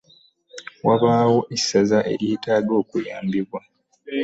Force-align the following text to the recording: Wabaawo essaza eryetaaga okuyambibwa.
Wabaawo 0.87 1.39
essaza 1.55 1.97
eryetaaga 2.13 2.73
okuyambibwa. 2.81 3.59